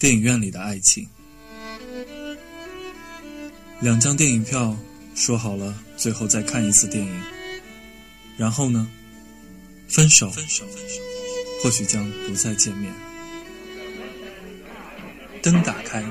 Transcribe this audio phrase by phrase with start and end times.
[0.00, 1.06] 电影院里的爱情。
[3.80, 4.74] 两张电影票，
[5.14, 7.22] 说好了最后再看一次电影。
[8.38, 8.90] 然后呢？
[9.88, 10.64] 分手，分手，
[11.62, 12.90] 或许将不再见面。
[15.42, 16.02] 灯打开，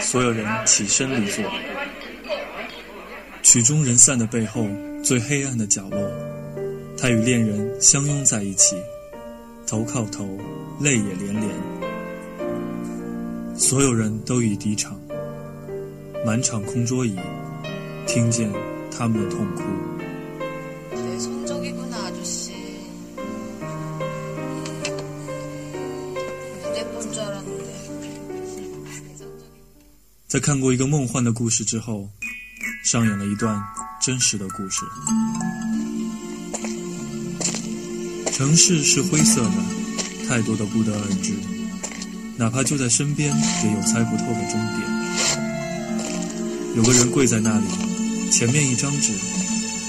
[0.00, 1.44] 所有人起身离座。
[3.42, 4.66] 曲终人散的背后，
[5.02, 6.10] 最黑暗的角落，
[6.96, 8.76] 他与恋人相拥在一起，
[9.66, 10.40] 头靠头，
[10.80, 11.93] 泪也连连。
[13.56, 14.98] 所有人都已离场，
[16.24, 17.16] 满场空桌椅，
[18.06, 18.52] 听见
[18.90, 19.62] 他们的痛哭。
[30.26, 32.08] 在看过一个梦幻的故事之后，
[32.84, 33.62] 上演了一段
[34.00, 34.84] 真实的故事。
[38.32, 41.34] 城市是灰色的，太多的不得而知，
[42.36, 43.32] 哪怕就在身边，
[43.64, 44.80] 也有猜不透的终点。
[46.76, 47.66] 有个人跪在那里，
[48.30, 49.12] 前面一张纸，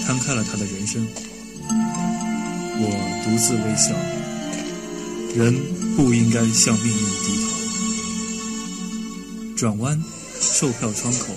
[0.05, 1.07] 摊开了他的人生。
[2.77, 2.87] 我
[3.23, 3.95] 独自微笑。
[5.35, 5.53] 人
[5.95, 6.93] 不应该向命运
[7.23, 7.47] 低头。
[9.55, 10.03] 转弯。
[10.37, 11.27] 售票窗口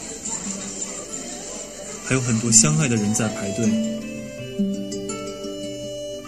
[2.04, 3.64] 还有很多相爱的人在排队，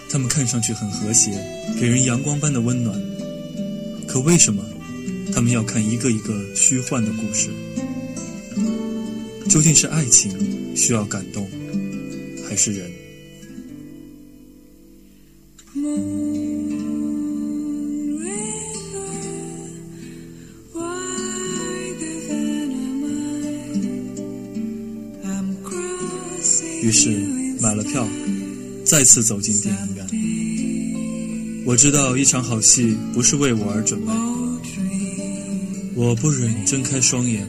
[0.09, 1.31] 他们看上去很和谐，
[1.79, 2.97] 给人阳光般的温暖。
[4.11, 4.61] 可为什么
[5.33, 7.49] 他们要看一个一个虚幻的故事？
[9.47, 11.49] 究竟是爱情需要感动，
[12.45, 12.91] 还是人？
[26.83, 27.11] 于是
[27.61, 28.05] 买了票，
[28.85, 30.40] 再次走进电影院。
[31.63, 34.11] 我知道一场好戏不是为我而准备，
[35.95, 37.47] 我不忍睁开双眼，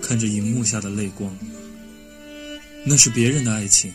[0.00, 1.30] 看着荧幕下的泪光。
[2.84, 3.92] 那是别人的爱情，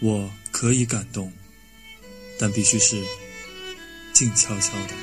[0.00, 1.32] 我可以感动，
[2.38, 3.02] 但必须是
[4.12, 4.94] 静悄悄的。